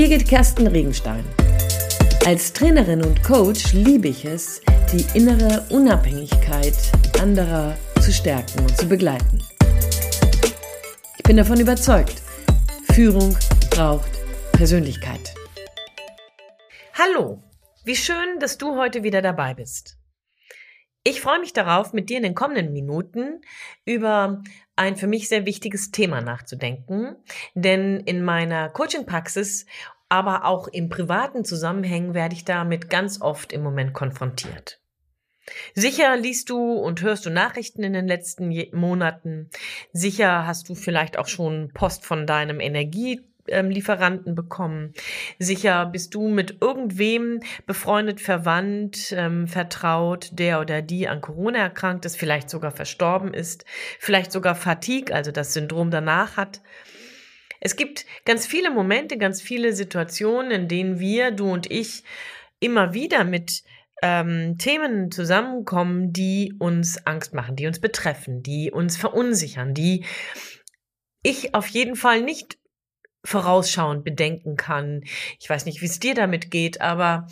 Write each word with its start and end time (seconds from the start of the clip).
Birgit 0.00 0.26
Kersten 0.26 0.66
Regenstein. 0.66 1.22
Als 2.24 2.54
Trainerin 2.54 3.04
und 3.04 3.22
Coach 3.22 3.74
liebe 3.74 4.08
ich 4.08 4.24
es, 4.24 4.62
die 4.90 5.04
innere 5.12 5.66
Unabhängigkeit 5.68 6.72
anderer 7.20 7.76
zu 8.00 8.10
stärken 8.10 8.60
und 8.60 8.74
zu 8.78 8.88
begleiten. 8.88 9.42
Ich 11.18 11.22
bin 11.24 11.36
davon 11.36 11.60
überzeugt, 11.60 12.22
Führung 12.94 13.36
braucht 13.68 14.10
Persönlichkeit. 14.52 15.34
Hallo, 16.94 17.42
wie 17.84 17.96
schön, 17.96 18.38
dass 18.38 18.56
du 18.56 18.76
heute 18.76 19.02
wieder 19.02 19.20
dabei 19.20 19.52
bist. 19.52 19.99
Ich 21.02 21.22
freue 21.22 21.40
mich 21.40 21.54
darauf, 21.54 21.94
mit 21.94 22.10
dir 22.10 22.18
in 22.18 22.22
den 22.22 22.34
kommenden 22.34 22.72
Minuten 22.72 23.40
über 23.86 24.42
ein 24.76 24.96
für 24.96 25.06
mich 25.06 25.28
sehr 25.28 25.46
wichtiges 25.46 25.90
Thema 25.92 26.20
nachzudenken, 26.20 27.16
denn 27.54 28.00
in 28.00 28.22
meiner 28.22 28.68
Coaching-Praxis, 28.68 29.64
aber 30.10 30.44
auch 30.44 30.68
im 30.68 30.90
privaten 30.90 31.44
Zusammenhängen 31.44 32.12
werde 32.12 32.34
ich 32.34 32.44
damit 32.44 32.90
ganz 32.90 33.22
oft 33.22 33.52
im 33.52 33.62
Moment 33.62 33.94
konfrontiert. 33.94 34.80
Sicher 35.74 36.16
liest 36.16 36.50
du 36.50 36.74
und 36.74 37.00
hörst 37.00 37.24
du 37.24 37.30
Nachrichten 37.30 37.82
in 37.82 37.94
den 37.94 38.06
letzten 38.06 38.52
Monaten. 38.72 39.48
Sicher 39.92 40.46
hast 40.46 40.68
du 40.68 40.74
vielleicht 40.74 41.18
auch 41.18 41.28
schon 41.28 41.70
Post 41.72 42.04
von 42.04 42.26
deinem 42.26 42.60
Energie 42.60 43.20
ähm, 43.48 43.70
Lieferanten 43.70 44.34
bekommen. 44.34 44.92
Sicher 45.38 45.86
bist 45.86 46.14
du 46.14 46.28
mit 46.28 46.58
irgendwem 46.60 47.40
befreundet, 47.66 48.20
verwandt, 48.20 49.12
ähm, 49.16 49.46
vertraut, 49.46 50.30
der 50.32 50.60
oder 50.60 50.82
die 50.82 51.08
an 51.08 51.20
Corona 51.20 51.58
erkrankt 51.58 52.04
ist, 52.04 52.16
vielleicht 52.16 52.50
sogar 52.50 52.70
verstorben 52.70 53.34
ist, 53.34 53.64
vielleicht 53.98 54.32
sogar 54.32 54.54
Fatigue, 54.54 55.14
also 55.14 55.32
das 55.32 55.54
Syndrom 55.54 55.90
danach 55.90 56.36
hat. 56.36 56.60
Es 57.60 57.76
gibt 57.76 58.06
ganz 58.24 58.46
viele 58.46 58.70
Momente, 58.70 59.18
ganz 59.18 59.42
viele 59.42 59.72
Situationen, 59.72 60.50
in 60.50 60.68
denen 60.68 60.98
wir, 60.98 61.30
du 61.30 61.50
und 61.52 61.70
ich, 61.70 62.04
immer 62.58 62.94
wieder 62.94 63.24
mit 63.24 63.62
ähm, 64.02 64.56
Themen 64.58 65.10
zusammenkommen, 65.10 66.12
die 66.12 66.54
uns 66.58 67.06
Angst 67.06 67.34
machen, 67.34 67.56
die 67.56 67.66
uns 67.66 67.80
betreffen, 67.80 68.42
die 68.42 68.70
uns 68.70 68.96
verunsichern, 68.96 69.74
die 69.74 70.04
ich 71.22 71.54
auf 71.54 71.66
jeden 71.66 71.96
Fall 71.96 72.22
nicht 72.22 72.59
vorausschauend 73.24 74.04
bedenken 74.04 74.56
kann. 74.56 75.02
Ich 75.38 75.48
weiß 75.48 75.66
nicht, 75.66 75.82
wie 75.82 75.86
es 75.86 76.00
dir 76.00 76.14
damit 76.14 76.50
geht, 76.50 76.80
aber 76.80 77.26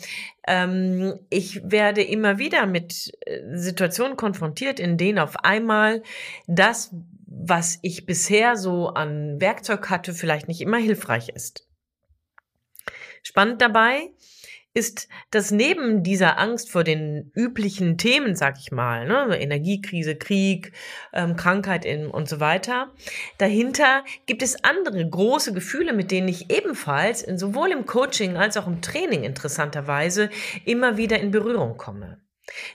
ähm, 0.47 1.19
ich 1.29 1.61
werde 1.63 2.03
immer 2.03 2.37
wieder 2.37 2.65
mit 2.65 3.11
äh, 3.25 3.39
Situationen 3.57 4.15
konfrontiert, 4.15 4.79
in 4.79 4.97
denen 4.97 5.19
auf 5.19 5.43
einmal 5.43 6.03
das, 6.47 6.93
was 7.25 7.79
ich 7.81 8.05
bisher 8.05 8.55
so 8.55 8.89
an 8.89 9.41
Werkzeug 9.41 9.89
hatte, 9.89 10.13
vielleicht 10.13 10.47
nicht 10.47 10.61
immer 10.61 10.77
hilfreich 10.77 11.29
ist. 11.29 11.67
Spannend 13.23 13.61
dabei, 13.61 14.11
ist, 14.73 15.07
dass 15.31 15.51
neben 15.51 16.03
dieser 16.03 16.37
Angst 16.39 16.71
vor 16.71 16.83
den 16.83 17.31
üblichen 17.35 17.97
Themen, 17.97 18.35
sag 18.35 18.59
ich 18.59 18.71
mal, 18.71 19.07
ne, 19.07 19.39
Energiekrise, 19.39 20.15
Krieg, 20.15 20.73
ähm, 21.13 21.35
Krankheit 21.35 21.85
in, 21.85 22.07
und 22.07 22.29
so 22.29 22.39
weiter, 22.39 22.93
dahinter 23.37 24.03
gibt 24.25 24.43
es 24.43 24.63
andere 24.63 25.07
große 25.07 25.53
Gefühle, 25.53 25.93
mit 25.93 26.11
denen 26.11 26.27
ich 26.27 26.51
ebenfalls 26.51 27.21
in, 27.23 27.37
sowohl 27.37 27.71
im 27.71 27.85
Coaching 27.85 28.37
als 28.37 28.57
auch 28.57 28.67
im 28.67 28.81
Training 28.81 29.23
interessanterweise 29.23 30.29
immer 30.65 30.97
wieder 30.97 31.19
in 31.19 31.31
Berührung 31.31 31.77
komme. 31.77 32.21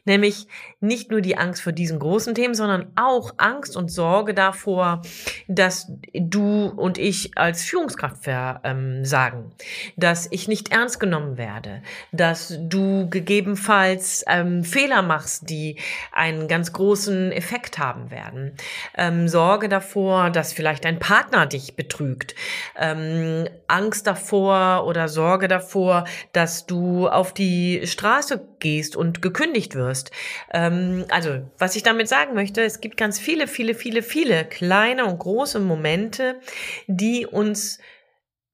Nämlich 0.05 0.47
nicht 0.81 1.11
nur 1.11 1.21
die 1.21 1.37
Angst 1.37 1.63
vor 1.63 1.73
diesen 1.73 1.99
großen 1.99 2.35
Themen, 2.35 2.55
sondern 2.55 2.93
auch 2.97 3.33
Angst 3.39 3.77
und 3.77 3.91
Sorge 3.91 4.35
davor, 4.35 5.03
dass 5.49 5.91
du 6.13 6.67
und 6.67 6.99
ich 6.99 7.37
als 7.37 7.63
Führungskraft 7.63 8.25
versagen, 8.25 9.39
ähm, 9.39 9.51
dass 9.97 10.29
ich 10.31 10.49
nicht 10.49 10.71
ernst 10.73 11.01
genommen 11.01 11.37
werde, 11.39 11.83
dass 12.13 12.55
du 12.61 13.09
gegebenenfalls 13.09 14.25
ähm, 14.27 14.65
Fehler 14.65 15.03
machst, 15.03 15.49
die 15.49 15.79
einen 16.13 16.49
ganz 16.49 16.73
großen 16.73 17.33
Effekt 17.33 17.79
haben 17.79 18.11
werden. 18.11 18.53
Ähm, 18.97 19.29
Sorge 19.29 19.69
davor, 19.69 20.31
dass 20.31 20.53
vielleicht 20.53 20.85
dein 20.85 20.99
Partner 20.99 21.47
dich 21.47 21.77
betrügt. 21.77 22.35
Ähm, 22.79 23.49
Angst 23.69 24.07
davor 24.07 24.87
oder 24.87 25.09
Sorge 25.09 25.49
davor, 25.49 26.05
dass 26.33 26.67
du 26.67 27.09
auf 27.09 27.33
die 27.33 27.87
Straße 27.87 28.47
gehst 28.59 28.97
und 28.97 29.23
gekündigt 29.23 29.64
wirst. 29.73 30.11
Ähm, 30.53 31.07
also, 31.09 31.41
was 31.59 31.77
ich 31.77 31.83
damit 31.83 32.09
sagen 32.09 32.35
möchte, 32.35 32.63
es 32.63 32.81
gibt 32.81 32.97
ganz 32.97 33.19
viele, 33.19 33.47
viele, 33.47 33.75
viele, 33.75 34.03
viele 34.03 34.45
kleine 34.45 35.07
und 35.07 35.19
große 35.19 35.61
Momente, 35.61 36.41
die 36.87 37.27
uns 37.27 37.79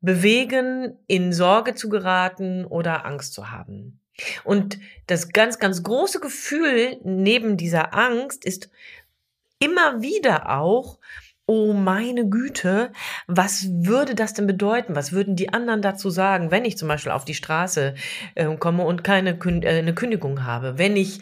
bewegen, 0.01 0.97
in 1.09 1.33
Sorge 1.33 1.75
zu 1.75 1.89
geraten 1.89 2.65
oder 2.65 3.05
Angst 3.05 3.35
zu 3.35 3.51
haben. 3.51 4.01
Und 4.45 4.79
das 5.07 5.31
ganz, 5.31 5.59
ganz 5.59 5.83
große 5.83 6.21
Gefühl 6.21 6.99
neben 7.03 7.57
dieser 7.57 7.95
Angst 7.95 8.45
ist 8.45 8.71
immer 9.59 10.03
wieder 10.03 10.51
auch, 10.59 10.99
oh 11.51 11.73
meine 11.73 12.29
Güte, 12.29 12.93
was 13.27 13.67
würde 13.69 14.15
das 14.15 14.35
denn 14.35 14.47
bedeuten? 14.47 14.95
Was 14.95 15.11
würden 15.11 15.35
die 15.35 15.53
anderen 15.53 15.83
dazu 15.83 16.09
sagen, 16.09 16.53
wenn 16.53 16.65
ich 16.65 16.79
zum 16.79 16.87
Beispiel 16.87 17.11
auf 17.11 17.25
die 17.25 17.35
Straße 17.35 17.95
äh, 18.37 18.57
komme 18.57 18.85
und 18.85 19.03
keine 19.03 19.37
Kün 19.37 19.65
äh, 19.65 19.71
eine 19.71 19.93
Kündigung 19.93 20.45
habe, 20.45 20.79
wenn 20.79 20.95
ich 20.95 21.19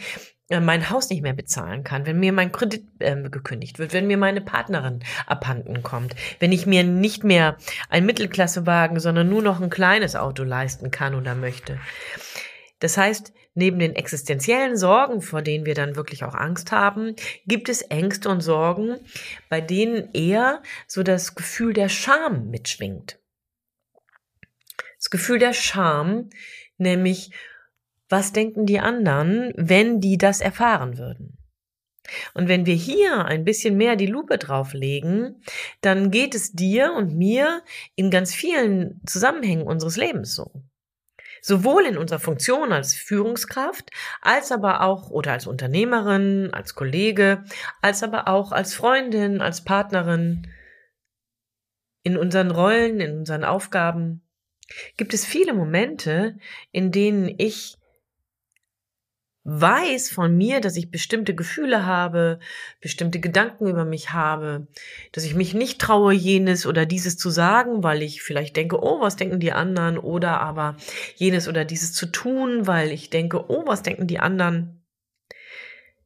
äh, 0.51 0.61
mein 0.61 0.91
Haus 0.91 1.09
nicht 1.09 1.23
mehr 1.23 1.33
bezahlen 1.33 1.83
kann, 1.83 2.05
wenn 2.05 2.21
mir 2.21 2.35
mein 2.35 2.53
Kredit 2.53 2.85
äh, 2.99 3.17
gekündigt 3.31 3.79
wird, 3.79 3.95
wenn 3.95 4.07
mir 4.07 4.19
meine 4.19 4.43
Partnerin 4.43 5.01
abhanden 5.27 5.83
kommt, 5.83 6.15
wenn 6.41 6.53
ich 6.53 6.67
mir 6.67 6.85
nicht 6.85 7.25
mehr 7.25 7.57
ein 7.89 8.05
Mittelklassewagen, 8.05 9.01
sondern 9.01 9.31
nur 9.31 9.41
noch 9.41 9.63
ein 9.63 9.71
kleines 9.71 10.15
Auto 10.15 10.43
leisten 10.43 10.91
kann 10.91 11.15
oder 11.15 11.35
möchte. 11.35 11.79
Das 12.81 12.97
heißt, 12.97 13.33
neben 13.55 13.79
den 13.79 13.97
existenziellen 13.97 14.77
Sorgen, 14.77 15.21
vor 15.21 15.43
denen 15.43 15.67
wir 15.67 15.75
dann 15.75 15.97
wirklich 15.97 16.25
auch 16.25 16.35
Angst 16.35 16.71
haben, 16.71 17.17
gibt 17.47 17.69
es 17.69 17.83
Ängste 17.83 18.29
und 18.29 18.41
Sorgen, 18.41 18.99
bei 19.49 19.61
denen 19.61 20.13
eher 20.13 20.63
so 20.87 21.03
das 21.03 21.35
Gefühl 21.35 21.73
der 21.73 21.89
Scham 21.89 22.51
mitschwingt. 22.51 23.19
Das 24.97 25.11
Gefühl 25.11 25.39
der 25.39 25.53
Scham, 25.53 26.31
nämlich, 26.77 27.31
was 28.09 28.33
denken 28.33 28.67
die 28.67 28.81
anderen, 28.81 29.53
wenn 29.57 30.01
die 30.01 30.19
das 30.19 30.41
erfahren 30.41 30.99
würden? 30.99 31.39
Und 32.35 32.49
wenn 32.49 32.65
wir 32.65 32.75
hier 32.75 33.27
ein 33.27 33.45
bisschen 33.45 33.77
mehr 33.77 33.97
die 33.97 34.07
Lupe 34.07 34.39
drauflegen, 34.39 35.43
dann 35.81 36.11
geht 36.11 36.35
es 36.35 36.53
dir 36.53 36.93
und 36.95 37.15
mir 37.17 37.63
in 37.97 38.11
ganz 38.11 38.35
vielen 38.35 39.01
Zusammenhängen 39.07 39.67
unseres 39.67 39.97
Lebens 39.97 40.35
so. 40.35 40.51
Sowohl 41.41 41.85
in 41.85 41.99
unserer 41.99 42.19
Funktion 42.19 42.73
als 42.73 42.95
Führungskraft, 42.95 43.91
als 44.21 44.53
aber 44.53 44.83
auch 44.83 45.11
oder 45.11 45.33
als 45.33 45.47
Unternehmerin, 45.47 46.51
als 46.53 46.75
Kollege, 46.75 47.45
als 47.83 48.03
aber 48.03 48.29
auch 48.29 48.53
als 48.53 48.75
Freundin, 48.75 49.41
als 49.41 49.65
Partnerin, 49.65 50.47
in 52.03 52.17
unseren 52.17 52.51
Rollen, 52.51 53.01
in 53.01 53.19
unseren 53.19 53.45
Aufgaben, 53.45 54.23
gibt 54.97 55.15
es 55.15 55.25
viele 55.25 55.53
Momente, 55.53 56.39
in 56.73 56.93
denen 56.93 57.35
ich 57.39 57.78
weiß 59.51 60.11
von 60.11 60.37
mir, 60.37 60.61
dass 60.61 60.77
ich 60.77 60.91
bestimmte 60.91 61.35
Gefühle 61.35 61.87
habe, 61.87 62.39
bestimmte 62.83 63.19
Gedanken 63.19 63.67
über 63.67 63.87
mich 63.87 64.13
habe, 64.13 64.67
dass 65.13 65.25
ich 65.25 65.35
mich 65.35 65.55
nicht 65.55 65.81
traue, 65.81 66.13
jenes 66.13 66.67
oder 66.67 66.85
dieses 66.85 67.17
zu 67.17 67.31
sagen, 67.31 67.83
weil 67.83 68.03
ich 68.03 68.21
vielleicht 68.21 68.57
denke, 68.57 68.83
oh, 68.83 69.01
was 69.01 69.17
denken 69.17 69.41
die 69.41 69.53
anderen, 69.53 69.97
oder 69.97 70.41
aber 70.41 70.77
jenes 71.17 71.49
oder 71.49 71.65
dieses 71.65 71.95
zu 71.95 72.07
tun, 72.07 72.67
weil 72.67 72.93
ich 72.93 73.09
denke, 73.09 73.51
oh, 73.51 73.63
was 73.67 73.83
denken 73.83 74.07
die 74.07 74.19
anderen. 74.19 74.85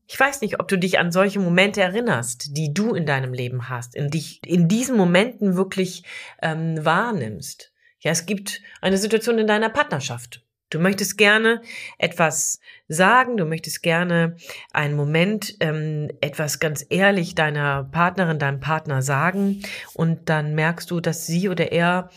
Ich 0.07 0.21
weiß 0.21 0.41
nicht, 0.43 0.61
ob 0.61 0.69
du 0.69 0.79
dich 0.79 1.01
an 1.01 1.11
solche 1.11 1.41
Momente 1.41 1.81
erinnerst, 1.81 2.57
die 2.57 2.73
du 2.73 2.95
in 2.95 3.07
deinem 3.07 3.33
Leben 3.33 3.69
hast, 3.69 3.97
in 3.97 4.09
dich 4.09 4.41
in 4.47 4.69
diesen 4.69 4.97
Momenten 4.97 5.57
wirklich 5.57 6.05
ähm, 6.43 6.85
wahrnimmst. 6.85 7.73
Ja, 7.99 8.13
es 8.13 8.25
gibt 8.25 8.61
eine 8.81 8.99
Situation 8.99 9.39
in 9.39 9.47
deiner 9.49 9.71
Partnerschaft 9.71 10.45
Du 10.73 10.79
möchtest 10.79 11.19
gerne 11.19 11.61
etwas 11.99 12.59
sagen, 12.89 13.37
du 13.37 13.45
möchtest 13.45 13.83
gerne 13.83 14.37
einen 14.73 14.97
Moment 14.97 15.55
ähm, 15.61 16.09
etwas 16.23 16.61
ganz 16.61 16.87
ehrlich 16.89 17.35
deiner 17.35 17.85
Partnerin, 17.85 18.39
deinem 18.39 18.61
Partner 18.61 19.03
sagen 19.03 19.63
und 19.93 20.31
dann 20.31 20.55
merkst 20.55 20.91
du, 20.91 21.01
dass 21.01 21.27
sie 21.27 21.51
oder 21.51 21.73
er 21.73 22.09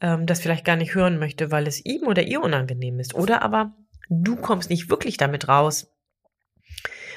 ähm, 0.00 0.26
das 0.26 0.40
vielleicht 0.40 0.64
gar 0.64 0.74
nicht 0.74 0.96
hören 0.96 1.20
möchte, 1.20 1.52
weil 1.52 1.68
es 1.68 1.84
ihm 1.84 2.08
oder 2.08 2.22
ihr 2.22 2.42
unangenehm 2.42 2.98
ist. 2.98 3.14
Oder 3.14 3.42
aber 3.42 3.72
du 4.08 4.34
kommst 4.34 4.68
nicht 4.68 4.90
wirklich 4.90 5.16
damit 5.16 5.46
raus, 5.46 5.91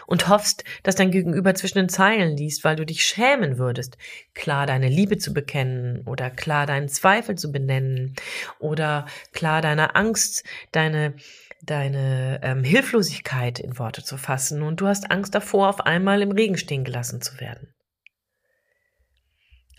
und 0.07 0.27
hoffst, 0.27 0.63
dass 0.83 0.95
dein 0.95 1.11
Gegenüber 1.11 1.55
zwischen 1.55 1.77
den 1.77 1.89
Zeilen 1.89 2.35
liest, 2.37 2.63
weil 2.63 2.75
du 2.75 2.85
dich 2.85 3.03
schämen 3.03 3.57
würdest, 3.57 3.97
klar 4.33 4.65
deine 4.65 4.89
Liebe 4.89 5.17
zu 5.17 5.33
bekennen 5.33 6.01
oder 6.05 6.29
klar 6.29 6.65
deinen 6.65 6.89
Zweifel 6.89 7.35
zu 7.35 7.51
benennen 7.51 8.15
oder 8.59 9.05
klar 9.33 9.61
deine 9.61 9.95
Angst, 9.95 10.43
deine 10.71 11.15
deine 11.61 12.41
ähm, 12.43 12.63
Hilflosigkeit 12.63 13.59
in 13.59 13.79
Worte 13.79 14.03
zu 14.03 14.17
fassen 14.17 14.61
und 14.61 14.81
du 14.81 14.87
hast 14.87 15.09
Angst 15.09 15.33
davor, 15.33 15.69
auf 15.69 15.81
einmal 15.81 16.21
im 16.21 16.31
Regen 16.31 16.57
stehen 16.57 16.83
gelassen 16.83 17.21
zu 17.21 17.39
werden. 17.39 17.73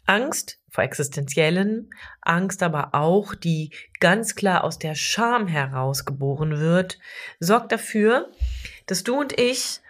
Angst 0.07 0.61
vor 0.71 0.85
existenziellen, 0.85 1.91
Angst 2.21 2.63
aber 2.63 2.95
auch, 2.95 3.35
die 3.35 3.73
ganz 3.99 4.35
klar 4.35 4.63
aus 4.63 4.79
der 4.79 4.95
Scham 4.95 5.49
heraus 5.49 6.05
geboren 6.05 6.59
wird, 6.59 6.99
sorgt 7.41 7.73
dafür, 7.73 8.31
dass 8.87 9.03
du 9.03 9.19
und 9.19 9.39
ich 9.39 9.81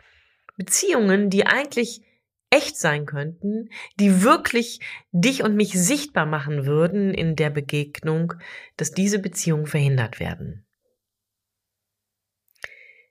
Beziehungen, 0.57 1.31
die 1.31 1.47
eigentlich 1.47 2.03
echt 2.51 2.77
sein 2.77 3.07
könnten, 3.07 3.71
die 3.99 4.23
wirklich 4.23 4.81
dich 5.13 5.43
und 5.43 5.57
mich 5.57 5.73
sichtbar 5.73 6.27
machen 6.27 6.65
würden 6.65 7.13
in 7.13 7.37
der 7.37 7.51
Begegnung, 7.51 8.35
dass 8.77 8.93
diese 8.93 9.19
Beziehungen 9.19 9.67
verhindert 9.67 10.21
werden. 10.21 10.65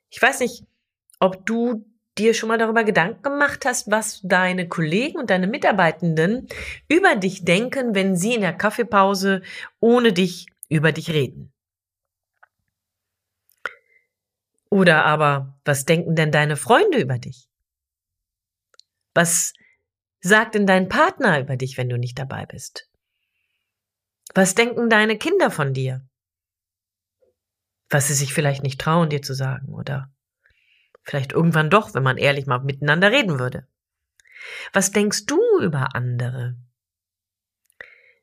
Ich 0.08 0.20
weiß 0.20 0.40
nicht, 0.40 0.64
ob 1.20 1.44
du 1.46 1.84
dir 2.18 2.32
schon 2.32 2.48
mal 2.48 2.58
darüber 2.58 2.84
Gedanken 2.84 3.22
gemacht 3.22 3.64
hast, 3.66 3.90
was 3.90 4.20
deine 4.22 4.68
Kollegen 4.68 5.18
und 5.18 5.28
deine 5.28 5.46
Mitarbeitenden 5.46 6.48
über 6.88 7.16
dich 7.16 7.44
denken, 7.44 7.94
wenn 7.94 8.16
sie 8.16 8.34
in 8.34 8.40
der 8.40 8.54
Kaffeepause 8.54 9.42
ohne 9.80 10.12
dich 10.12 10.46
über 10.68 10.92
dich 10.92 11.10
reden. 11.10 11.52
Oder 14.70 15.04
aber, 15.04 15.58
was 15.64 15.84
denken 15.84 16.16
denn 16.16 16.32
deine 16.32 16.56
Freunde 16.56 17.00
über 17.00 17.18
dich? 17.18 17.48
Was 19.14 19.52
sagt 20.20 20.54
denn 20.54 20.66
dein 20.66 20.88
Partner 20.88 21.40
über 21.40 21.56
dich, 21.56 21.76
wenn 21.76 21.88
du 21.88 21.98
nicht 21.98 22.18
dabei 22.18 22.46
bist? 22.46 22.90
Was 24.34 24.54
denken 24.54 24.90
deine 24.90 25.16
Kinder 25.16 25.50
von 25.50 25.72
dir? 25.72 26.06
Was 27.88 28.08
sie 28.08 28.14
sich 28.14 28.34
vielleicht 28.34 28.62
nicht 28.62 28.80
trauen, 28.80 29.08
dir 29.08 29.22
zu 29.22 29.34
sagen, 29.34 29.72
oder 29.72 30.10
Vielleicht 31.06 31.32
irgendwann 31.32 31.70
doch, 31.70 31.94
wenn 31.94 32.02
man 32.02 32.18
ehrlich 32.18 32.46
mal 32.46 32.58
miteinander 32.58 33.12
reden 33.12 33.38
würde. 33.38 33.68
Was 34.72 34.90
denkst 34.90 35.26
du 35.26 35.40
über 35.60 35.94
andere? 35.94 36.56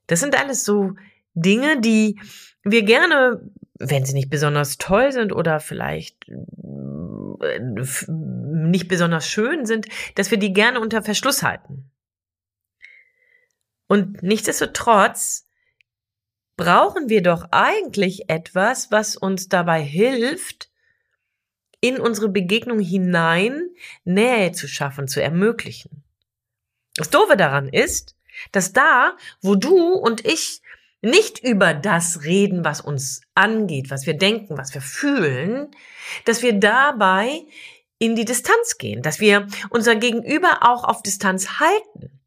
Das 0.07 0.19
sind 0.19 0.37
alles 0.37 0.65
so 0.65 0.95
Dinge, 1.33 1.79
die 1.79 2.19
wir 2.63 2.83
gerne, 2.83 3.41
wenn 3.79 4.05
sie 4.05 4.13
nicht 4.13 4.29
besonders 4.29 4.77
toll 4.77 5.11
sind 5.11 5.33
oder 5.33 5.59
vielleicht 5.59 6.29
äh, 6.29 7.59
nicht 7.59 8.87
besonders 8.87 9.27
schön 9.27 9.65
sind, 9.65 9.87
dass 10.15 10.31
wir 10.31 10.37
die 10.37 10.53
gerne 10.53 10.79
unter 10.79 11.03
Verschluss 11.03 11.43
halten. 11.43 11.89
Und 13.87 14.23
nichtsdestotrotz 14.23 15.45
brauchen 16.55 17.09
wir 17.09 17.21
doch 17.21 17.47
eigentlich 17.51 18.29
etwas, 18.29 18.91
was 18.91 19.15
uns 19.15 19.49
dabei 19.49 19.81
hilft, 19.81 20.69
in 21.79 21.99
unsere 21.99 22.29
Begegnung 22.29 22.79
hinein 22.79 23.69
Nähe 24.03 24.51
zu 24.53 24.67
schaffen, 24.67 25.07
zu 25.07 25.21
ermöglichen. 25.21 26.03
Das 26.95 27.09
Doofe 27.09 27.35
daran 27.35 27.67
ist, 27.67 28.15
dass 28.51 28.73
da, 28.73 29.17
wo 29.41 29.55
du 29.55 29.93
und 29.93 30.25
ich 30.25 30.62
nicht 31.03 31.39
über 31.39 31.73
das 31.73 32.23
reden, 32.23 32.63
was 32.63 32.81
uns 32.81 33.21
angeht, 33.35 33.91
was 33.91 34.07
wir 34.07 34.15
denken, 34.15 34.57
was 34.57 34.73
wir 34.73 34.81
fühlen, 34.81 35.69
dass 36.25 36.41
wir 36.41 36.53
dabei 36.53 37.41
in 37.99 38.15
die 38.15 38.25
Distanz 38.25 38.77
gehen, 38.77 39.01
dass 39.01 39.19
wir 39.19 39.47
unser 39.69 39.95
Gegenüber 39.95 40.59
auch 40.61 40.85
auf 40.85 41.03
Distanz 41.03 41.59
halten. 41.59 42.21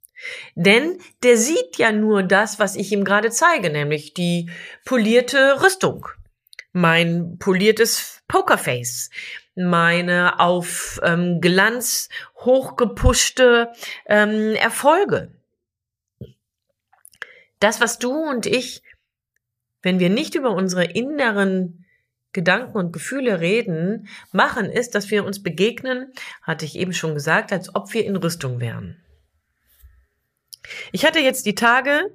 Denn 0.55 0.99
der 1.23 1.37
sieht 1.37 1.79
ja 1.79 1.91
nur 1.93 2.23
das, 2.23 2.59
was 2.59 2.77
ich 2.77 2.93
ihm 2.93 3.05
gerade 3.05 3.31
zeige, 3.31 3.71
nämlich 3.71 4.15
die 4.15 4.51
polierte 4.85 5.63
Rüstung, 5.63 6.09
mein 6.73 7.39
poliertes 7.39 8.23
Pokerface, 8.29 9.11
meine 9.55 10.39
auf 10.39 11.01
ähm, 11.03 11.41
Glanz 11.41 12.09
hochgepuschte 12.37 13.73
ähm, 14.07 14.55
Erfolge. 14.55 15.36
Das, 17.59 17.81
was 17.81 17.99
du 17.99 18.13
und 18.13 18.47
ich, 18.47 18.83
wenn 19.83 19.99
wir 19.99 20.11
nicht 20.11 20.35
über 20.35 20.53
unsere 20.53 20.85
inneren 20.85 21.85
Gedanken 22.33 22.77
und 22.77 22.93
Gefühle 22.93 23.41
reden, 23.41 24.09
machen, 24.31 24.67
ist, 24.67 24.95
dass 24.95 25.11
wir 25.11 25.25
uns 25.25 25.43
begegnen, 25.43 26.13
hatte 26.43 26.67
ich 26.67 26.77
eben 26.77 26.93
schon 26.93 27.15
gesagt, 27.15 27.53
als 27.53 27.75
ob 27.75 27.95
wir 27.95 28.05
in 28.05 28.17
Rüstung 28.17 28.61
wären. 28.61 29.03
Ich 30.93 31.07
hatte 31.07 31.21
jetzt 31.21 31.47
die 31.47 31.55
Tage 31.55 32.13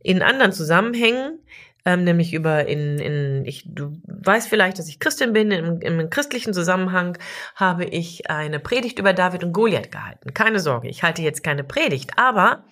in 0.00 0.22
anderen 0.22 0.52
Zusammenhängen 0.52 1.40
ähm, 1.84 2.04
nämlich 2.04 2.32
über 2.32 2.66
in, 2.66 2.98
in 2.98 3.44
ich, 3.44 3.64
du 3.66 4.00
weißt 4.06 4.48
vielleicht, 4.48 4.78
dass 4.78 4.88
ich 4.88 5.00
Christin 5.00 5.32
bin, 5.32 5.50
im, 5.50 5.80
im 5.80 6.10
christlichen 6.10 6.54
Zusammenhang 6.54 7.18
habe 7.54 7.84
ich 7.84 8.30
eine 8.30 8.58
Predigt 8.58 8.98
über 8.98 9.12
David 9.12 9.44
und 9.44 9.52
Goliath 9.52 9.90
gehalten. 9.90 10.32
Keine 10.34 10.60
Sorge, 10.60 10.88
ich 10.88 11.02
halte 11.02 11.22
jetzt 11.22 11.42
keine 11.42 11.64
Predigt, 11.64 12.12
aber 12.16 12.64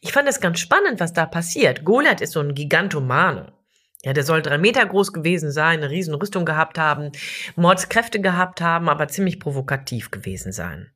ich 0.00 0.12
fand 0.12 0.28
es 0.28 0.40
ganz 0.40 0.58
spannend, 0.60 1.00
was 1.00 1.12
da 1.12 1.26
passiert. 1.26 1.84
Goliath 1.84 2.20
ist 2.20 2.32
so 2.32 2.40
ein 2.40 2.54
Gigantomane. 2.54 3.52
Ja, 4.04 4.12
der 4.12 4.24
soll 4.24 4.42
drei 4.42 4.58
Meter 4.58 4.84
groß 4.84 5.14
gewesen 5.14 5.50
sein, 5.50 5.78
eine 5.78 5.88
riesen 5.88 6.14
Rüstung 6.14 6.44
gehabt 6.44 6.78
haben, 6.78 7.12
Mordskräfte 7.56 8.20
gehabt 8.20 8.60
haben, 8.60 8.90
aber 8.90 9.08
ziemlich 9.08 9.40
provokativ 9.40 10.10
gewesen 10.10 10.52
sein. 10.52 10.90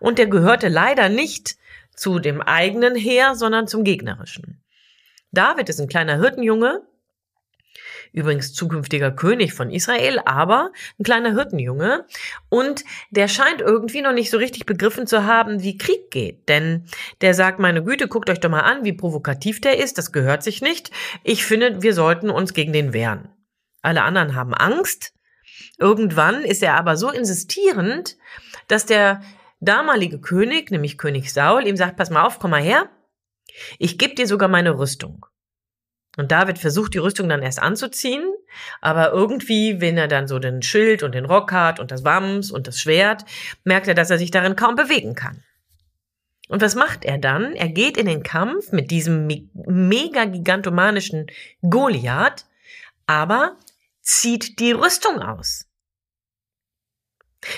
Und 0.00 0.18
der 0.18 0.26
gehörte 0.26 0.66
leider 0.66 1.08
nicht 1.08 1.56
zu 1.94 2.18
dem 2.18 2.40
eigenen 2.40 2.96
Heer, 2.96 3.36
sondern 3.36 3.68
zum 3.68 3.84
gegnerischen. 3.84 4.60
David 5.32 5.68
ist 5.68 5.80
ein 5.80 5.88
kleiner 5.88 6.18
Hirtenjunge, 6.18 6.82
übrigens 8.12 8.52
zukünftiger 8.52 9.10
König 9.10 9.52
von 9.52 9.70
Israel, 9.70 10.20
aber 10.24 10.72
ein 10.98 11.04
kleiner 11.04 11.32
Hirtenjunge. 11.32 12.06
Und 12.48 12.84
der 13.10 13.28
scheint 13.28 13.60
irgendwie 13.60 14.00
noch 14.00 14.12
nicht 14.12 14.30
so 14.30 14.38
richtig 14.38 14.66
begriffen 14.66 15.06
zu 15.06 15.24
haben, 15.24 15.62
wie 15.62 15.76
Krieg 15.76 16.10
geht. 16.10 16.48
Denn 16.48 16.86
der 17.20 17.34
sagt, 17.34 17.58
meine 17.58 17.82
Güte, 17.82 18.08
guckt 18.08 18.30
euch 18.30 18.40
doch 18.40 18.50
mal 18.50 18.60
an, 18.60 18.84
wie 18.84 18.92
provokativ 18.92 19.60
der 19.60 19.78
ist, 19.78 19.98
das 19.98 20.12
gehört 20.12 20.42
sich 20.42 20.62
nicht. 20.62 20.90
Ich 21.24 21.44
finde, 21.44 21.82
wir 21.82 21.94
sollten 21.94 22.30
uns 22.30 22.54
gegen 22.54 22.72
den 22.72 22.92
wehren. 22.92 23.28
Alle 23.82 24.02
anderen 24.02 24.34
haben 24.34 24.54
Angst. 24.54 25.12
Irgendwann 25.78 26.42
ist 26.42 26.62
er 26.62 26.74
aber 26.74 26.96
so 26.96 27.10
insistierend, 27.10 28.16
dass 28.66 28.86
der 28.86 29.22
damalige 29.60 30.20
König, 30.20 30.70
nämlich 30.70 30.98
König 30.98 31.32
Saul, 31.32 31.66
ihm 31.66 31.76
sagt, 31.76 31.96
pass 31.96 32.10
mal 32.10 32.22
auf, 32.22 32.38
komm 32.38 32.52
mal 32.52 32.62
her, 32.62 32.88
ich 33.78 33.98
gebe 33.98 34.14
dir 34.14 34.26
sogar 34.26 34.48
meine 34.48 34.78
Rüstung. 34.78 35.26
Und 36.16 36.32
David 36.32 36.58
versucht 36.58 36.94
die 36.94 36.98
Rüstung 36.98 37.28
dann 37.28 37.42
erst 37.42 37.62
anzuziehen, 37.62 38.24
aber 38.80 39.12
irgendwie, 39.12 39.80
wenn 39.80 39.96
er 39.96 40.08
dann 40.08 40.26
so 40.26 40.40
den 40.40 40.62
Schild 40.62 41.04
und 41.04 41.14
den 41.14 41.26
Rock 41.26 41.52
hat 41.52 41.78
und 41.78 41.92
das 41.92 42.02
Wams 42.02 42.50
und 42.50 42.66
das 42.66 42.80
Schwert, 42.80 43.24
merkt 43.62 43.86
er, 43.86 43.94
dass 43.94 44.10
er 44.10 44.18
sich 44.18 44.32
darin 44.32 44.56
kaum 44.56 44.74
bewegen 44.74 45.14
kann. 45.14 45.44
Und 46.48 46.60
was 46.60 46.74
macht 46.74 47.04
er 47.04 47.18
dann? 47.18 47.54
Er 47.54 47.68
geht 47.68 47.96
in 47.96 48.06
den 48.06 48.24
Kampf 48.24 48.72
mit 48.72 48.90
diesem 48.90 49.28
mega 49.54 50.24
gigantomanischen 50.24 51.26
Goliath, 51.62 52.46
aber 53.06 53.56
zieht 54.00 54.58
die 54.58 54.72
Rüstung 54.72 55.20
aus. 55.20 55.67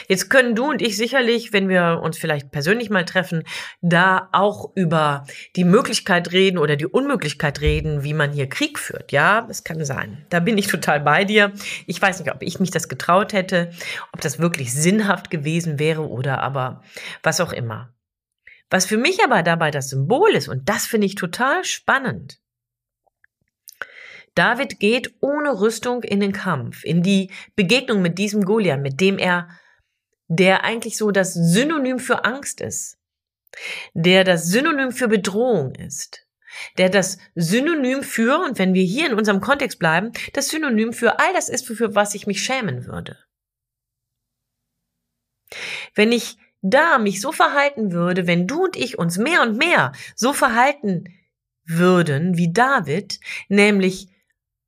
Jetzt 0.08 0.28
können 0.28 0.54
du 0.54 0.68
und 0.68 0.82
ich 0.82 0.96
sicherlich, 0.96 1.52
wenn 1.52 1.68
wir 1.68 2.00
uns 2.02 2.18
vielleicht 2.18 2.50
persönlich 2.50 2.90
mal 2.90 3.04
treffen, 3.04 3.44
da 3.80 4.28
auch 4.32 4.72
über 4.74 5.24
die 5.56 5.64
Möglichkeit 5.64 6.32
reden 6.32 6.58
oder 6.58 6.76
die 6.76 6.86
Unmöglichkeit 6.86 7.60
reden, 7.60 8.04
wie 8.04 8.12
man 8.12 8.32
hier 8.32 8.48
Krieg 8.48 8.78
führt. 8.78 9.10
Ja, 9.10 9.46
es 9.48 9.64
kann 9.64 9.84
sein. 9.84 10.26
Da 10.28 10.40
bin 10.40 10.58
ich 10.58 10.66
total 10.66 11.00
bei 11.00 11.24
dir. 11.24 11.52
Ich 11.86 12.00
weiß 12.00 12.20
nicht, 12.20 12.32
ob 12.32 12.42
ich 12.42 12.60
mich 12.60 12.70
das 12.70 12.88
getraut 12.88 13.32
hätte, 13.32 13.70
ob 14.12 14.20
das 14.20 14.38
wirklich 14.38 14.72
sinnhaft 14.72 15.30
gewesen 15.30 15.78
wäre 15.78 16.06
oder 16.06 16.40
aber 16.40 16.82
was 17.22 17.40
auch 17.40 17.52
immer. 17.52 17.94
Was 18.68 18.86
für 18.86 18.98
mich 18.98 19.24
aber 19.24 19.42
dabei 19.42 19.70
das 19.70 19.90
Symbol 19.90 20.30
ist, 20.30 20.48
und 20.48 20.68
das 20.68 20.86
finde 20.86 21.06
ich 21.06 21.16
total 21.16 21.64
spannend. 21.64 22.38
David 24.36 24.78
geht 24.78 25.14
ohne 25.20 25.60
Rüstung 25.60 26.04
in 26.04 26.20
den 26.20 26.32
Kampf, 26.32 26.84
in 26.84 27.02
die 27.02 27.30
Begegnung 27.56 28.00
mit 28.00 28.18
diesem 28.18 28.44
Goliath, 28.44 28.80
mit 28.80 29.00
dem 29.00 29.18
er 29.18 29.48
der 30.30 30.62
eigentlich 30.62 30.96
so 30.96 31.10
das 31.10 31.34
Synonym 31.34 31.98
für 31.98 32.24
Angst 32.24 32.60
ist, 32.60 32.98
der 33.94 34.22
das 34.22 34.46
Synonym 34.46 34.92
für 34.92 35.08
Bedrohung 35.08 35.74
ist, 35.74 36.24
der 36.78 36.88
das 36.88 37.18
Synonym 37.34 38.04
für, 38.04 38.38
und 38.44 38.58
wenn 38.58 38.72
wir 38.72 38.84
hier 38.84 39.10
in 39.10 39.14
unserem 39.14 39.40
Kontext 39.40 39.80
bleiben, 39.80 40.12
das 40.32 40.48
Synonym 40.48 40.92
für 40.92 41.18
all 41.18 41.32
das 41.34 41.48
ist, 41.48 41.66
für 41.66 41.96
was 41.96 42.14
ich 42.14 42.28
mich 42.28 42.44
schämen 42.44 42.86
würde. 42.86 43.18
Wenn 45.96 46.12
ich 46.12 46.38
da 46.62 46.98
mich 46.98 47.20
so 47.20 47.32
verhalten 47.32 47.90
würde, 47.90 48.28
wenn 48.28 48.46
du 48.46 48.64
und 48.64 48.76
ich 48.76 48.98
uns 48.98 49.18
mehr 49.18 49.42
und 49.42 49.58
mehr 49.58 49.90
so 50.14 50.32
verhalten 50.32 51.12
würden 51.64 52.36
wie 52.36 52.52
David, 52.52 53.18
nämlich 53.48 54.08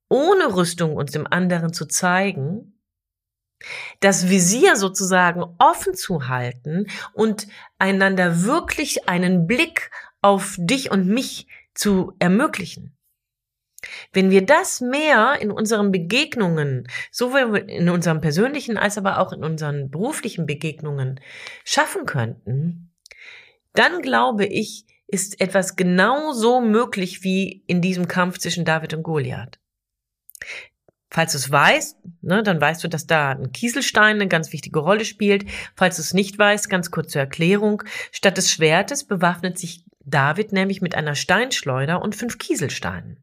ohne 0.08 0.56
Rüstung 0.56 0.96
uns 0.96 1.12
dem 1.12 1.28
anderen 1.28 1.72
zu 1.72 1.86
zeigen, 1.86 2.81
das 4.00 4.28
Visier 4.28 4.76
sozusagen 4.76 5.44
offen 5.58 5.94
zu 5.94 6.28
halten 6.28 6.86
und 7.12 7.46
einander 7.78 8.44
wirklich 8.44 9.08
einen 9.08 9.46
Blick 9.46 9.90
auf 10.20 10.56
dich 10.58 10.90
und 10.90 11.06
mich 11.06 11.46
zu 11.74 12.12
ermöglichen. 12.18 12.96
Wenn 14.12 14.30
wir 14.30 14.46
das 14.46 14.80
mehr 14.80 15.38
in 15.40 15.50
unseren 15.50 15.90
Begegnungen, 15.90 16.86
sowohl 17.10 17.58
in 17.68 17.88
unseren 17.88 18.20
persönlichen 18.20 18.76
als 18.76 18.96
aber 18.96 19.18
auch 19.18 19.32
in 19.32 19.42
unseren 19.42 19.90
beruflichen 19.90 20.46
Begegnungen 20.46 21.20
schaffen 21.64 22.06
könnten, 22.06 22.92
dann 23.74 24.02
glaube 24.02 24.46
ich, 24.46 24.86
ist 25.08 25.40
etwas 25.40 25.76
genauso 25.76 26.60
möglich 26.60 27.22
wie 27.22 27.64
in 27.66 27.80
diesem 27.82 28.08
Kampf 28.08 28.38
zwischen 28.38 28.64
David 28.64 28.94
und 28.94 29.02
Goliath. 29.02 29.58
Falls 31.12 31.32
du 31.32 31.38
es 31.38 31.50
weißt, 31.50 31.98
ne, 32.22 32.42
dann 32.42 32.58
weißt 32.58 32.82
du, 32.82 32.88
dass 32.88 33.06
da 33.06 33.32
ein 33.32 33.52
Kieselstein 33.52 34.16
eine 34.16 34.28
ganz 34.28 34.50
wichtige 34.50 34.78
Rolle 34.78 35.04
spielt. 35.04 35.44
Falls 35.76 35.96
du 35.96 36.02
es 36.02 36.14
nicht 36.14 36.38
weißt, 36.38 36.70
ganz 36.70 36.90
kurz 36.90 37.12
zur 37.12 37.20
Erklärung. 37.20 37.82
Statt 38.12 38.38
des 38.38 38.50
Schwertes 38.50 39.04
bewaffnet 39.04 39.58
sich 39.58 39.84
David 40.06 40.52
nämlich 40.52 40.80
mit 40.80 40.94
einer 40.94 41.14
Steinschleuder 41.14 42.00
und 42.00 42.16
fünf 42.16 42.38
Kieselsteinen. 42.38 43.22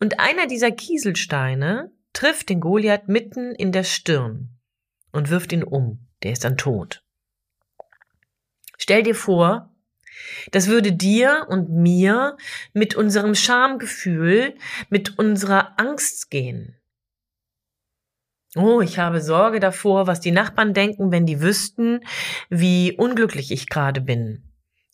Und 0.00 0.20
einer 0.20 0.46
dieser 0.46 0.70
Kieselsteine 0.70 1.92
trifft 2.14 2.48
den 2.48 2.60
Goliath 2.60 3.08
mitten 3.08 3.54
in 3.54 3.70
der 3.70 3.84
Stirn 3.84 4.58
und 5.12 5.28
wirft 5.28 5.52
ihn 5.52 5.62
um. 5.62 6.08
Der 6.22 6.32
ist 6.32 6.44
dann 6.44 6.56
tot. 6.56 7.04
Stell 8.78 9.02
dir 9.02 9.14
vor, 9.14 9.69
das 10.50 10.68
würde 10.68 10.92
dir 10.92 11.46
und 11.48 11.70
mir 11.70 12.36
mit 12.72 12.94
unserem 12.94 13.34
Schamgefühl, 13.34 14.54
mit 14.88 15.18
unserer 15.18 15.78
Angst 15.78 16.30
gehen. 16.30 16.76
Oh, 18.56 18.80
ich 18.80 18.98
habe 18.98 19.20
Sorge 19.20 19.60
davor, 19.60 20.08
was 20.08 20.20
die 20.20 20.32
Nachbarn 20.32 20.74
denken, 20.74 21.12
wenn 21.12 21.24
die 21.24 21.40
wüssten, 21.40 22.00
wie 22.48 22.92
unglücklich 22.96 23.52
ich 23.52 23.68
gerade 23.68 24.00
bin. 24.00 24.49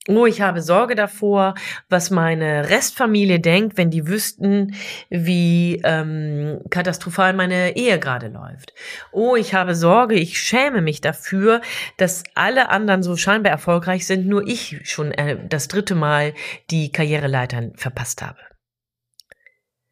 Oh, 0.09 0.25
ich 0.25 0.41
habe 0.41 0.63
Sorge 0.63 0.95
davor, 0.95 1.55
was 1.89 2.11
meine 2.11 2.71
Restfamilie 2.71 3.41
denkt, 3.41 3.77
wenn 3.77 3.91
die 3.91 4.07
wüssten, 4.07 4.75
wie 5.11 5.81
ähm, 5.83 6.61
katastrophal 6.71 7.33
meine 7.33 7.75
Ehe 7.77 7.99
gerade 7.99 8.29
läuft. 8.29 8.73
Oh, 9.11 9.35
ich 9.35 9.53
habe 9.55 9.75
Sorge, 9.75 10.15
ich 10.15 10.39
schäme 10.39 10.81
mich 10.81 11.01
dafür, 11.01 11.61
dass 11.97 12.23
alle 12.35 12.69
anderen 12.69 13.03
so 13.03 13.17
scheinbar 13.17 13.51
erfolgreich 13.51 14.07
sind, 14.07 14.29
nur 14.29 14.47
ich 14.47 14.89
schon 14.89 15.11
äh, 15.11 15.39
das 15.49 15.67
dritte 15.67 15.97
Mal 15.97 16.35
die 16.71 16.93
Karriereleitern 16.93 17.73
verpasst 17.75 18.23
habe. 18.23 18.39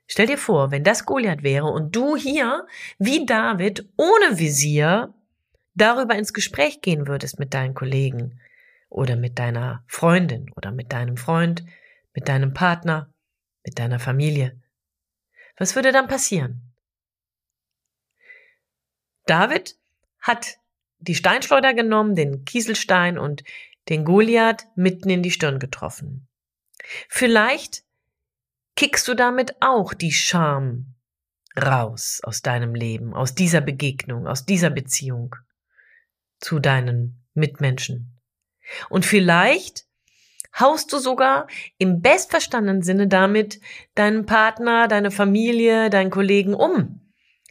Stell 0.07 0.27
dir 0.27 0.39
vor, 0.39 0.71
wenn 0.71 0.85
das 0.85 1.07
Goliath 1.07 1.43
wäre 1.43 1.67
und 1.67 1.97
du 1.97 2.15
hier, 2.17 2.67
wie 2.99 3.27
David, 3.27 3.89
ohne 3.97 4.39
Visier, 4.39 5.13
darüber 5.75 6.15
ins 6.15 6.33
Gespräch 6.33 6.83
gehen 6.83 7.09
würdest 7.09 7.41
mit 7.41 7.53
deinen 7.53 7.75
Kollegen 7.75 8.39
oder 8.95 9.17
mit 9.17 9.41
deiner 9.41 9.83
Freundin 9.89 10.53
oder 10.55 10.71
mit 10.71 10.93
deinem 10.93 11.17
Freund, 11.17 11.65
mit 12.15 12.29
deinem 12.29 12.55
Partner, 12.55 13.13
mit 13.65 13.79
deiner 13.79 13.99
Familie. 13.99 14.61
Was 15.57 15.75
würde 15.75 15.91
dann 15.91 16.07
passieren? 16.07 16.73
David 19.27 19.77
hat 20.21 20.59
die 20.99 21.17
Steinschleuder 21.17 21.75
genommen, 21.75 22.15
den 22.15 22.45
Kieselstein 22.45 23.19
und 23.19 23.43
den 23.89 24.05
Goliath 24.05 24.67
mitten 24.77 25.11
in 25.11 25.23
die 25.23 25.33
Stirn 25.33 25.59
getroffen. 25.59 26.29
Vielleicht 27.09 27.83
kickst 28.77 29.09
du 29.09 29.15
damit 29.15 29.57
auch 29.61 29.93
die 29.93 30.13
Scham 30.13 30.95
raus 31.61 32.21
aus 32.23 32.43
deinem 32.43 32.77
Leben, 32.77 33.13
aus 33.13 33.35
dieser 33.35 33.61
Begegnung, 33.61 34.29
aus 34.29 34.47
dieser 34.47 34.71
Beziehung 34.71 35.35
zu 36.39 36.61
deinen 36.61 37.25
Mitmenschen. 37.35 38.14
Und 38.89 39.07
vielleicht 39.07 39.87
haust 40.59 40.93
du 40.93 40.99
sogar 40.99 41.47
im 41.79 42.01
bestverstandenen 42.01 42.83
Sinne 42.83 43.09
damit 43.09 43.61
deinen 43.95 44.27
Partner, 44.27 44.89
deine 44.89 45.11
Familie, 45.11 45.91
deinen 45.91 46.11
Kollegen 46.11 46.55
um. 46.55 47.01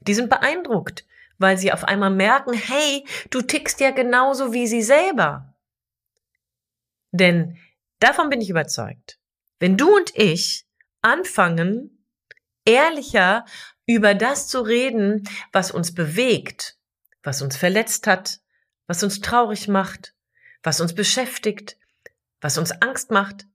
Die 0.02 0.14
sind 0.14 0.30
beeindruckt, 0.30 1.06
weil 1.38 1.58
sie 1.58 1.72
auf 1.72 1.84
einmal 1.84 2.10
merken, 2.10 2.54
hey, 2.54 3.06
du 3.30 3.42
tickst 3.42 3.80
ja 3.80 3.92
genauso 3.92 4.54
wie 4.54 4.68
sie 4.68 4.82
selber. 4.82 5.54
Denn 7.12 7.58
davon 8.00 8.30
bin 8.30 8.42
ich 8.42 8.50
überzeugt. 8.50 9.20
Wenn 9.60 9.78
du 9.78 9.96
und 9.96 10.16
ich 10.16 10.66
anfangen, 11.02 12.06
ehrlicher 12.66 13.46
über 13.86 14.16
das 14.16 14.48
zu 14.48 14.62
reden, 14.62 15.28
was 15.52 15.72
uns 15.72 15.94
bewegt, 15.94 16.78
was 17.22 17.42
uns 17.42 17.58
verletzt 17.58 18.08
hat, 18.08 18.40
was 18.88 19.04
uns 19.04 19.22
traurig 19.22 19.68
macht, 19.68 20.13
was 20.64 20.82
uns 20.82 20.96
beschäftigt, 20.96 21.78
was 22.42 22.58
uns 22.58 22.72
Angst 22.82 23.12
macht, 23.12 23.46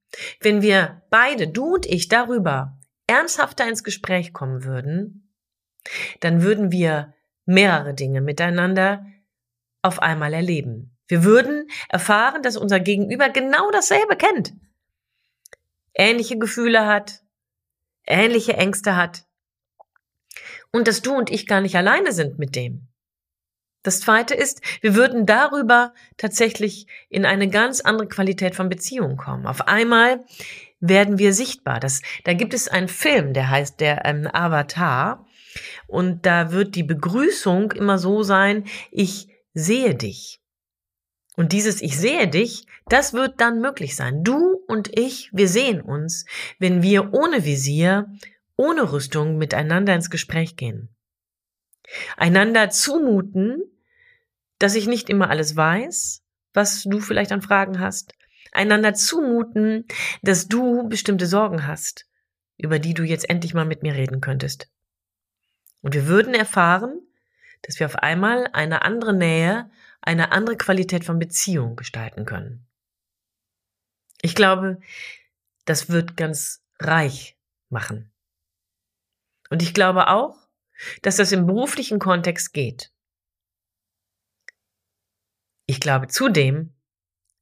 wenn 0.40 0.62
wir 0.62 1.02
beide, 1.10 1.48
du 1.48 1.74
und 1.74 1.86
ich, 1.86 2.08
darüber 2.08 2.78
ernsthafter 3.06 3.68
ins 3.68 3.84
Gespräch 3.84 4.32
kommen 4.32 4.64
würden, 4.64 5.34
dann 6.20 6.42
würden 6.42 6.70
wir 6.70 7.14
mehrere 7.44 7.94
Dinge 7.94 8.20
miteinander 8.20 9.06
auf 9.82 10.00
einmal 10.00 10.34
erleben. 10.34 10.96
Wir 11.06 11.24
würden 11.24 11.68
erfahren, 11.88 12.42
dass 12.42 12.56
unser 12.56 12.80
Gegenüber 12.80 13.30
genau 13.30 13.70
dasselbe 13.70 14.16
kennt, 14.16 14.54
ähnliche 15.94 16.38
Gefühle 16.38 16.86
hat, 16.86 17.22
ähnliche 18.06 18.54
Ängste 18.54 18.96
hat 18.96 19.26
und 20.70 20.86
dass 20.86 21.00
du 21.00 21.14
und 21.14 21.30
ich 21.30 21.46
gar 21.46 21.62
nicht 21.62 21.76
alleine 21.76 22.12
sind 22.12 22.38
mit 22.38 22.54
dem. 22.54 22.88
Das 23.82 24.00
zweite 24.00 24.34
ist, 24.34 24.60
wir 24.80 24.94
würden 24.94 25.24
darüber 25.24 25.92
tatsächlich 26.16 26.86
in 27.08 27.24
eine 27.24 27.48
ganz 27.48 27.80
andere 27.80 28.08
Qualität 28.08 28.54
von 28.56 28.68
Beziehungen 28.68 29.16
kommen. 29.16 29.46
Auf 29.46 29.68
einmal 29.68 30.24
werden 30.80 31.18
wir 31.18 31.32
sichtbar. 31.32 31.80
Das, 31.80 32.02
da 32.24 32.34
gibt 32.34 32.54
es 32.54 32.68
einen 32.68 32.88
Film, 32.88 33.32
der 33.32 33.50
heißt 33.50 33.80
der 33.80 34.04
ähm, 34.04 34.28
Avatar. 34.32 35.26
Und 35.86 36.26
da 36.26 36.52
wird 36.52 36.74
die 36.74 36.82
Begrüßung 36.82 37.72
immer 37.72 37.98
so 37.98 38.22
sein, 38.22 38.64
ich 38.90 39.28
sehe 39.54 39.94
dich. 39.94 40.40
Und 41.36 41.52
dieses 41.52 41.80
Ich 41.80 41.96
sehe 41.96 42.26
dich, 42.26 42.66
das 42.88 43.12
wird 43.12 43.40
dann 43.40 43.60
möglich 43.60 43.94
sein. 43.94 44.24
Du 44.24 44.56
und 44.66 44.98
ich, 44.98 45.30
wir 45.32 45.48
sehen 45.48 45.80
uns, 45.80 46.26
wenn 46.58 46.82
wir 46.82 47.14
ohne 47.14 47.44
Visier, 47.44 48.12
ohne 48.56 48.92
Rüstung 48.92 49.38
miteinander 49.38 49.94
ins 49.94 50.10
Gespräch 50.10 50.56
gehen 50.56 50.88
einander 52.16 52.70
zumuten, 52.70 53.62
dass 54.58 54.74
ich 54.74 54.86
nicht 54.86 55.08
immer 55.08 55.30
alles 55.30 55.56
weiß, 55.56 56.22
was 56.52 56.82
du 56.82 57.00
vielleicht 57.00 57.32
an 57.32 57.42
Fragen 57.42 57.80
hast, 57.80 58.14
einander 58.52 58.94
zumuten, 58.94 59.86
dass 60.22 60.48
du 60.48 60.88
bestimmte 60.88 61.26
Sorgen 61.26 61.66
hast, 61.66 62.06
über 62.56 62.78
die 62.78 62.94
du 62.94 63.04
jetzt 63.04 63.28
endlich 63.30 63.54
mal 63.54 63.64
mit 63.64 63.82
mir 63.82 63.94
reden 63.94 64.20
könntest. 64.20 64.68
Und 65.82 65.94
wir 65.94 66.06
würden 66.06 66.34
erfahren, 66.34 67.00
dass 67.62 67.78
wir 67.78 67.86
auf 67.86 67.96
einmal 67.96 68.48
eine 68.52 68.82
andere 68.82 69.14
Nähe, 69.14 69.70
eine 70.00 70.32
andere 70.32 70.56
Qualität 70.56 71.04
von 71.04 71.18
Beziehung 71.18 71.76
gestalten 71.76 72.24
können. 72.24 72.66
Ich 74.20 74.34
glaube, 74.34 74.80
das 75.64 75.88
wird 75.88 76.16
ganz 76.16 76.64
reich 76.80 77.36
machen. 77.68 78.10
Und 79.50 79.62
ich 79.62 79.74
glaube 79.74 80.08
auch, 80.08 80.47
dass 81.02 81.16
das 81.16 81.32
im 81.32 81.46
beruflichen 81.46 81.98
Kontext 81.98 82.52
geht. 82.52 82.92
Ich 85.66 85.80
glaube 85.80 86.08
zudem, 86.08 86.74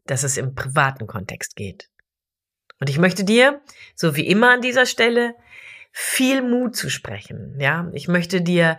dass 0.04 0.22
es 0.22 0.36
im 0.36 0.54
privaten 0.54 1.06
Kontext 1.06 1.56
geht. 1.56 1.90
Und 2.80 2.90
ich 2.90 2.98
möchte 2.98 3.24
dir, 3.24 3.62
so 3.94 4.16
wie 4.16 4.26
immer 4.26 4.50
an 4.50 4.60
dieser 4.60 4.86
Stelle, 4.86 5.34
viel 5.92 6.42
Mut 6.42 6.76
zu 6.76 6.90
sprechen. 6.90 7.58
Ja, 7.58 7.90
ich 7.92 8.08
möchte 8.08 8.42
dir 8.42 8.76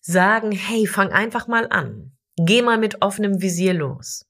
sagen, 0.00 0.52
hey, 0.52 0.86
fang 0.86 1.12
einfach 1.12 1.46
mal 1.46 1.68
an. 1.68 2.16
Geh 2.36 2.62
mal 2.62 2.78
mit 2.78 3.02
offenem 3.02 3.42
Visier 3.42 3.74
los. 3.74 4.24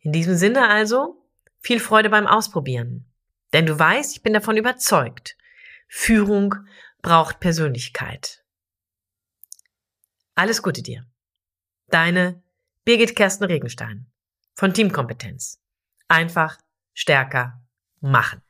In 0.00 0.12
diesem 0.12 0.36
Sinne 0.36 0.68
also, 0.68 1.22
viel 1.58 1.80
Freude 1.80 2.10
beim 2.10 2.26
Ausprobieren. 2.26 3.12
Denn 3.52 3.66
du 3.66 3.78
weißt, 3.78 4.16
ich 4.16 4.22
bin 4.22 4.32
davon 4.32 4.56
überzeugt, 4.56 5.36
Führung 5.88 6.54
braucht 7.02 7.40
Persönlichkeit. 7.40 8.44
Alles 10.34 10.62
Gute 10.62 10.82
dir. 10.82 11.06
Deine 11.88 12.42
Birgit 12.84 13.16
Kersten 13.16 13.44
Regenstein 13.44 14.10
von 14.54 14.74
Teamkompetenz. 14.74 15.60
Einfach 16.08 16.58
stärker 16.92 17.62
machen. 18.00 18.42